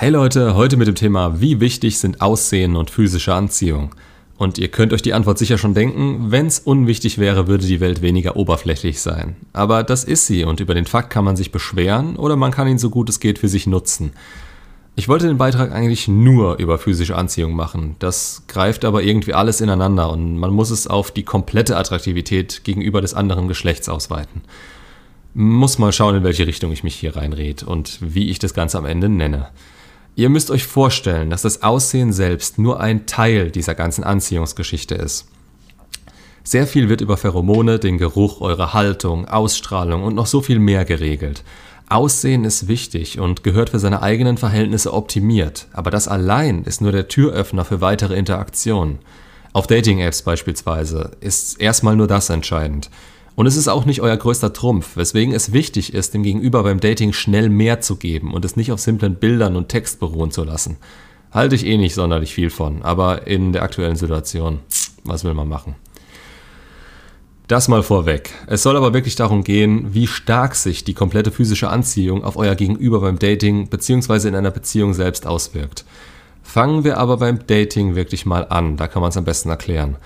[0.00, 3.96] Hey Leute, heute mit dem Thema, wie wichtig sind Aussehen und physische Anziehung?
[4.36, 7.80] Und ihr könnt euch die Antwort sicher schon denken, wenn es unwichtig wäre, würde die
[7.80, 9.34] Welt weniger oberflächlich sein.
[9.52, 12.68] Aber das ist sie und über den Fakt kann man sich beschweren oder man kann
[12.68, 14.12] ihn so gut es geht für sich nutzen.
[14.94, 17.96] Ich wollte den Beitrag eigentlich nur über physische Anziehung machen.
[17.98, 23.00] Das greift aber irgendwie alles ineinander und man muss es auf die komplette Attraktivität gegenüber
[23.00, 24.42] des anderen Geschlechts ausweiten.
[25.34, 28.78] Muss mal schauen, in welche Richtung ich mich hier reinrede und wie ich das Ganze
[28.78, 29.48] am Ende nenne.
[30.18, 35.28] Ihr müsst euch vorstellen, dass das Aussehen selbst nur ein Teil dieser ganzen Anziehungsgeschichte ist.
[36.42, 40.84] Sehr viel wird über Pheromone, den Geruch, eure Haltung, Ausstrahlung und noch so viel mehr
[40.84, 41.44] geregelt.
[41.88, 46.90] Aussehen ist wichtig und gehört für seine eigenen Verhältnisse optimiert, aber das allein ist nur
[46.90, 48.98] der Türöffner für weitere Interaktionen.
[49.52, 52.90] Auf Dating-Apps beispielsweise ist erstmal nur das entscheidend.
[53.38, 56.80] Und es ist auch nicht euer größter Trumpf, weswegen es wichtig ist, dem Gegenüber beim
[56.80, 60.42] Dating schnell mehr zu geben und es nicht auf simplen Bildern und Text beruhen zu
[60.42, 60.76] lassen.
[61.30, 64.58] Halte ich eh nicht sonderlich viel von, aber in der aktuellen Situation,
[65.04, 65.76] was will man machen?
[67.46, 68.34] Das mal vorweg.
[68.48, 72.56] Es soll aber wirklich darum gehen, wie stark sich die komplette physische Anziehung auf euer
[72.56, 74.26] Gegenüber beim Dating bzw.
[74.26, 75.84] in einer Beziehung selbst auswirkt.
[76.42, 79.96] Fangen wir aber beim Dating wirklich mal an, da kann man es am besten erklären.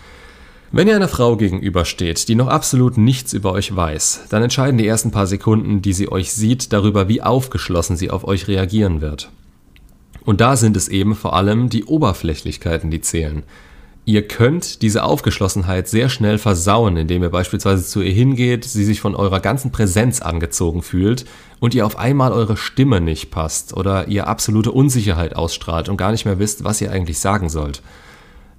[0.74, 4.86] Wenn ihr einer Frau gegenübersteht, die noch absolut nichts über euch weiß, dann entscheiden die
[4.86, 9.30] ersten paar Sekunden, die sie euch sieht, darüber, wie aufgeschlossen sie auf euch reagieren wird.
[10.24, 13.42] Und da sind es eben vor allem die Oberflächlichkeiten, die zählen.
[14.06, 19.02] Ihr könnt diese Aufgeschlossenheit sehr schnell versauen, indem ihr beispielsweise zu ihr hingeht, sie sich
[19.02, 21.26] von eurer ganzen Präsenz angezogen fühlt
[21.60, 26.12] und ihr auf einmal eure Stimme nicht passt oder ihr absolute Unsicherheit ausstrahlt und gar
[26.12, 27.82] nicht mehr wisst, was ihr eigentlich sagen sollt.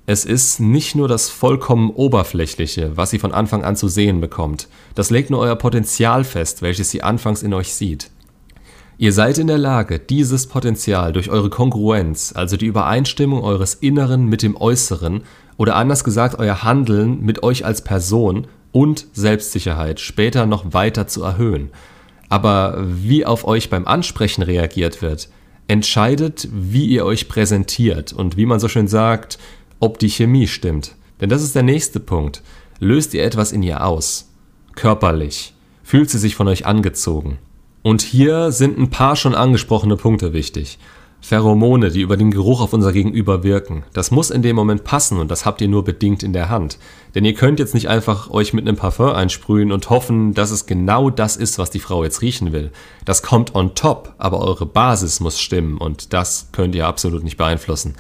[0.06, 4.68] Es ist nicht nur das vollkommen Oberflächliche, was sie von Anfang an zu sehen bekommt.
[4.96, 8.12] Das legt nur euer Potenzial fest, welches sie anfangs in euch sieht.
[8.98, 14.26] Ihr seid in der Lage, dieses Potenzial durch eure Kongruenz, also die Übereinstimmung eures Inneren
[14.26, 15.24] mit dem Äußeren,
[15.56, 21.24] oder anders gesagt euer Handeln mit euch als Person und Selbstsicherheit später noch weiter zu
[21.24, 21.70] erhöhen.
[22.28, 25.30] Aber wie auf euch beim Ansprechen reagiert wird,
[25.68, 29.38] entscheidet, wie ihr euch präsentiert und wie man so schön sagt,
[29.84, 30.96] ob die Chemie stimmt.
[31.20, 32.42] Denn das ist der nächste Punkt.
[32.80, 34.30] Löst ihr etwas in ihr aus?
[34.76, 35.54] Körperlich.
[35.84, 37.38] Fühlt sie sich von euch angezogen?
[37.82, 40.80] Und hier sind ein paar schon angesprochene Punkte wichtig.
[41.20, 43.84] Pheromone, die über den Geruch auf unser Gegenüber wirken.
[43.92, 46.78] Das muss in dem Moment passen und das habt ihr nur bedingt in der Hand.
[47.14, 50.66] Denn ihr könnt jetzt nicht einfach euch mit einem Parfum einsprühen und hoffen, dass es
[50.66, 52.72] genau das ist, was die Frau jetzt riechen will.
[53.04, 57.38] Das kommt on top, aber eure Basis muss stimmen und das könnt ihr absolut nicht
[57.38, 57.96] beeinflussen.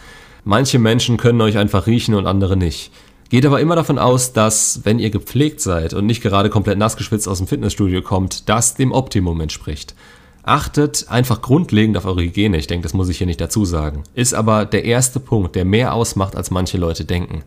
[0.46, 2.92] Manche Menschen können euch einfach riechen und andere nicht.
[3.30, 6.98] Geht aber immer davon aus, dass, wenn ihr gepflegt seid und nicht gerade komplett nass
[6.98, 9.96] geschwitzt aus dem Fitnessstudio kommt, das dem Optimum entspricht.
[10.44, 14.04] Achtet einfach grundlegend auf eure Hygiene, ich denke, das muss ich hier nicht dazu sagen.
[14.14, 17.44] Ist aber der erste Punkt, der mehr ausmacht, als manche Leute denken.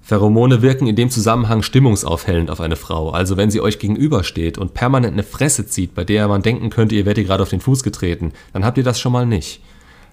[0.00, 3.10] Pheromone wirken in dem Zusammenhang stimmungsaufhellend auf eine Frau.
[3.10, 6.94] Also wenn sie euch gegenübersteht und permanent eine Fresse zieht, bei der man denken könnte,
[6.94, 9.60] ihr werdet ihr gerade auf den Fuß getreten, dann habt ihr das schon mal nicht.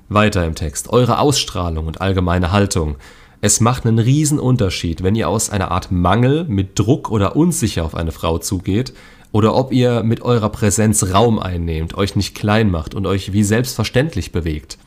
[0.09, 0.89] Weiter im Text.
[0.89, 2.97] Eure Ausstrahlung und allgemeine Haltung.
[3.41, 7.85] Es macht einen riesen Unterschied, wenn ihr aus einer Art Mangel mit Druck oder unsicher
[7.85, 8.93] auf eine Frau zugeht
[9.31, 13.43] oder ob ihr mit eurer Präsenz Raum einnehmt, euch nicht klein macht und euch wie
[13.43, 14.79] selbstverständlich bewegt.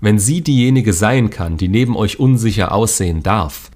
[0.00, 3.70] Wenn sie diejenige sein kann, die neben euch unsicher aussehen darf,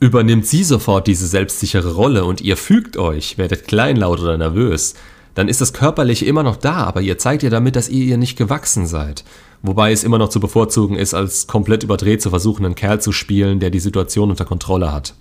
[0.00, 4.94] übernimmt sie sofort diese selbstsichere Rolle und ihr fügt euch, werdet kleinlaut oder nervös,
[5.34, 8.16] dann ist das Körperliche immer noch da, aber ihr zeigt ihr damit, dass ihr ihr
[8.16, 9.24] nicht gewachsen seid.
[9.62, 13.12] Wobei es immer noch zu bevorzugen ist, als komplett überdreht zu versuchen, einen Kerl zu
[13.12, 15.14] spielen, der die Situation unter Kontrolle hat.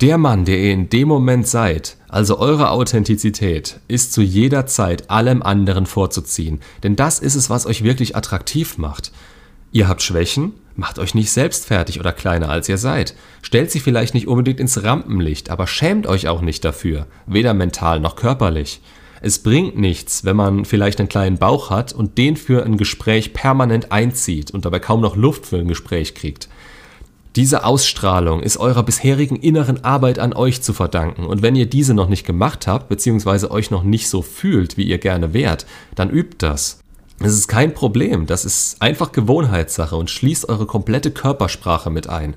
[0.00, 5.08] Der Mann, der ihr in dem Moment seid, also eure Authentizität, ist zu jeder Zeit
[5.08, 9.12] allem anderen vorzuziehen, denn das ist es, was euch wirklich attraktiv macht.
[9.70, 13.14] Ihr habt Schwächen, macht euch nicht selbst fertig oder kleiner als ihr seid.
[13.42, 18.00] Stellt sie vielleicht nicht unbedingt ins Rampenlicht, aber schämt euch auch nicht dafür, weder mental
[18.00, 18.80] noch körperlich.
[19.26, 23.32] Es bringt nichts, wenn man vielleicht einen kleinen Bauch hat und den für ein Gespräch
[23.32, 26.50] permanent einzieht und dabei kaum noch Luft für ein Gespräch kriegt.
[27.34, 31.94] Diese Ausstrahlung ist eurer bisherigen inneren Arbeit an euch zu verdanken und wenn ihr diese
[31.94, 36.10] noch nicht gemacht habt, beziehungsweise euch noch nicht so fühlt, wie ihr gerne wärt, dann
[36.10, 36.80] übt das.
[37.18, 42.36] Es ist kein Problem, das ist einfach Gewohnheitssache und schließt eure komplette Körpersprache mit ein.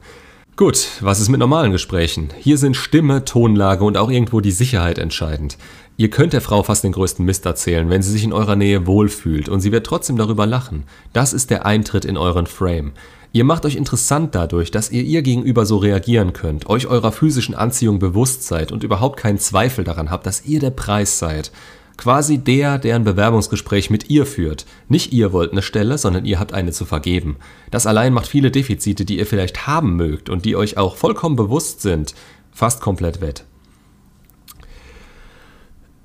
[0.57, 2.29] Gut, was ist mit normalen Gesprächen?
[2.35, 5.55] Hier sind Stimme, Tonlage und auch irgendwo die Sicherheit entscheidend.
[5.97, 8.87] Ihr könnt der Frau fast den größten Mist erzählen, wenn sie sich in eurer Nähe
[8.87, 10.85] wohlfühlt und sie wird trotzdem darüber lachen.
[11.13, 12.93] Das ist der Eintritt in euren Frame.
[13.33, 17.53] Ihr macht euch interessant dadurch, dass ihr ihr gegenüber so reagieren könnt, euch eurer physischen
[17.53, 21.51] Anziehung bewusst seid und überhaupt keinen Zweifel daran habt, dass ihr der Preis seid.
[21.97, 24.65] Quasi der, der ein Bewerbungsgespräch mit ihr führt.
[24.87, 27.37] Nicht ihr wollt eine Stelle, sondern ihr habt eine zu vergeben.
[27.71, 31.35] Das allein macht viele Defizite, die ihr vielleicht haben mögt und die euch auch vollkommen
[31.35, 32.13] bewusst sind,
[32.51, 33.43] fast komplett wett.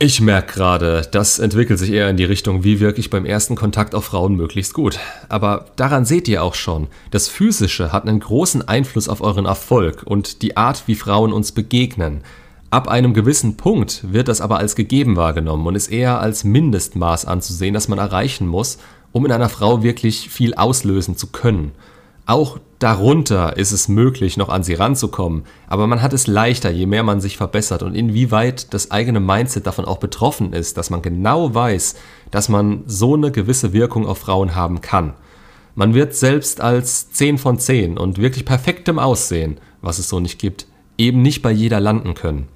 [0.05, 3.55] Ich merke gerade, das entwickelt sich eher in die Richtung, wie wirke ich beim ersten
[3.55, 4.99] Kontakt auf Frauen möglichst gut.
[5.29, 10.03] Aber daran seht ihr auch schon, das Physische hat einen großen Einfluss auf euren Erfolg
[10.05, 12.25] und die Art, wie Frauen uns begegnen.
[12.73, 17.27] Ab einem gewissen Punkt wird das aber als gegeben wahrgenommen und ist eher als Mindestmaß
[17.27, 18.79] anzusehen, das man erreichen muss,
[19.13, 21.73] um in einer Frau wirklich viel auslösen zu können.
[22.25, 26.87] Auch darunter ist es möglich, noch an sie ranzukommen, aber man hat es leichter, je
[26.87, 31.03] mehr man sich verbessert und inwieweit das eigene Mindset davon auch betroffen ist, dass man
[31.03, 31.97] genau weiß,
[32.31, 35.13] dass man so eine gewisse Wirkung auf Frauen haben kann.
[35.75, 40.39] Man wird selbst als 10 von 10 und wirklich perfektem Aussehen, was es so nicht
[40.39, 40.67] gibt,
[40.97, 42.49] eben nicht bei jeder landen können.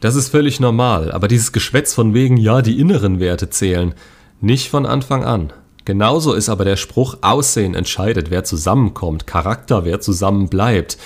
[0.00, 3.94] Das ist völlig normal, aber dieses Geschwätz von wegen, ja, die inneren Werte zählen,
[4.40, 5.52] nicht von Anfang an.
[5.84, 10.98] Genauso ist aber der Spruch Aussehen entscheidet, wer zusammenkommt, Charakter, wer zusammen bleibt.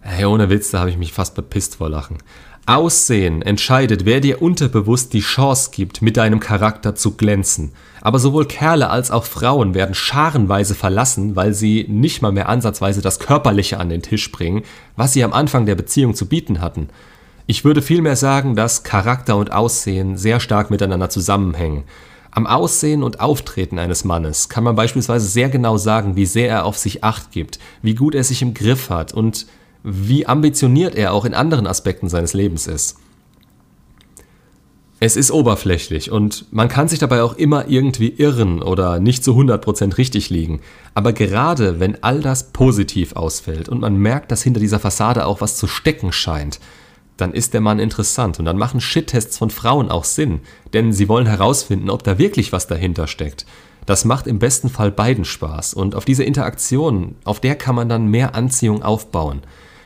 [0.00, 2.18] Hey, ohne Witz, da habe ich mich fast bepisst vor Lachen.
[2.66, 7.72] Aussehen entscheidet, wer dir unterbewusst die Chance gibt, mit deinem Charakter zu glänzen.
[8.00, 13.00] Aber sowohl Kerle als auch Frauen werden scharenweise verlassen, weil sie nicht mal mehr ansatzweise
[13.00, 14.62] das Körperliche an den Tisch bringen,
[14.96, 16.88] was sie am Anfang der Beziehung zu bieten hatten.
[17.46, 21.84] Ich würde vielmehr sagen, dass Charakter und Aussehen sehr stark miteinander zusammenhängen.
[22.30, 26.64] Am Aussehen und Auftreten eines Mannes kann man beispielsweise sehr genau sagen, wie sehr er
[26.64, 29.46] auf sich acht gibt, wie gut er sich im Griff hat und
[29.82, 32.96] wie ambitioniert er auch in anderen Aspekten seines Lebens ist.
[34.98, 39.32] Es ist oberflächlich und man kann sich dabei auch immer irgendwie irren oder nicht zu
[39.32, 40.62] 100% richtig liegen.
[40.94, 45.42] Aber gerade wenn all das positiv ausfällt und man merkt, dass hinter dieser Fassade auch
[45.42, 46.58] was zu stecken scheint,
[47.16, 50.40] dann ist der Mann interessant und dann machen Shit-Tests von Frauen auch Sinn,
[50.72, 53.46] denn sie wollen herausfinden, ob da wirklich was dahinter steckt.
[53.86, 57.88] Das macht im besten Fall beiden Spaß und auf diese Interaktion, auf der kann man
[57.88, 59.42] dann mehr Anziehung aufbauen.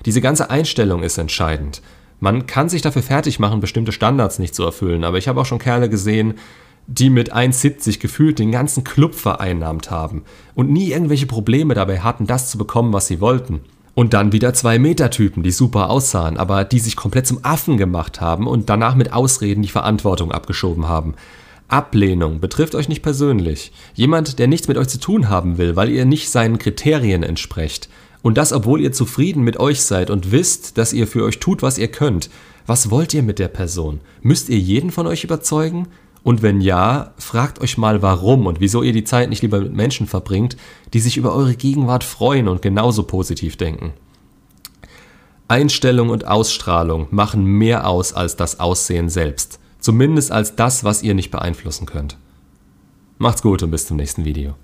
[0.06, 1.82] Diese ganze Einstellung ist entscheidend.
[2.20, 5.46] Man kann sich dafür fertig machen, bestimmte Standards nicht zu erfüllen, aber ich habe auch
[5.46, 6.34] schon Kerle gesehen,
[6.86, 12.26] die mit 1,70 gefühlt den ganzen Club vereinnahmt haben und nie irgendwelche Probleme dabei hatten,
[12.26, 13.60] das zu bekommen, was sie wollten.
[13.98, 18.20] Und dann wieder zwei Meter-Typen, die super aussahen, aber die sich komplett zum Affen gemacht
[18.20, 21.16] haben und danach mit Ausreden die Verantwortung abgeschoben haben.
[21.66, 23.72] Ablehnung betrifft euch nicht persönlich.
[23.94, 27.88] Jemand, der nichts mit euch zu tun haben will, weil ihr nicht seinen Kriterien entsprecht.
[28.22, 31.62] Und das, obwohl ihr zufrieden mit euch seid und wisst, dass ihr für euch tut,
[31.62, 32.30] was ihr könnt.
[32.68, 33.98] Was wollt ihr mit der Person?
[34.22, 35.88] Müsst ihr jeden von euch überzeugen?
[36.22, 39.72] Und wenn ja, fragt euch mal warum und wieso ihr die Zeit nicht lieber mit
[39.72, 40.56] Menschen verbringt,
[40.92, 43.92] die sich über eure Gegenwart freuen und genauso positiv denken.
[45.48, 49.58] Einstellung und Ausstrahlung machen mehr aus als das Aussehen selbst.
[49.80, 52.18] Zumindest als das, was ihr nicht beeinflussen könnt.
[53.16, 54.54] Macht's gut und bis zum nächsten Video.